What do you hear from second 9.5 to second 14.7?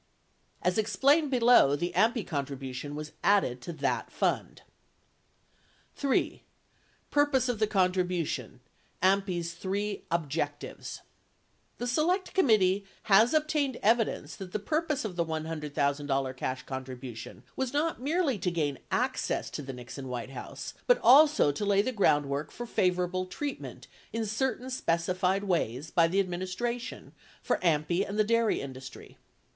THREE "OBJECTIVES" The Select Committee has obtained evidence that the